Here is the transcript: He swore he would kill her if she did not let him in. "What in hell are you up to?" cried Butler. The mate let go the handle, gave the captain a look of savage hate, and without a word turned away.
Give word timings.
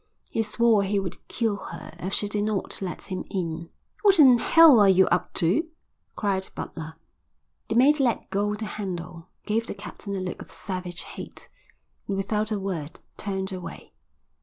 He 0.31 0.41
swore 0.41 0.81
he 0.81 0.99
would 0.99 1.27
kill 1.27 1.57
her 1.57 1.93
if 1.99 2.11
she 2.11 2.27
did 2.27 2.43
not 2.45 2.81
let 2.81 3.03
him 3.11 3.23
in. 3.29 3.69
"What 4.01 4.17
in 4.17 4.39
hell 4.39 4.79
are 4.79 4.89
you 4.89 5.05
up 5.09 5.31
to?" 5.35 5.67
cried 6.15 6.49
Butler. 6.55 6.95
The 7.69 7.75
mate 7.75 7.99
let 7.99 8.31
go 8.31 8.55
the 8.55 8.65
handle, 8.65 9.27
gave 9.45 9.67
the 9.67 9.75
captain 9.75 10.15
a 10.15 10.19
look 10.19 10.41
of 10.41 10.51
savage 10.51 11.03
hate, 11.03 11.49
and 12.07 12.17
without 12.17 12.51
a 12.51 12.59
word 12.59 13.01
turned 13.15 13.51
away. 13.53 13.93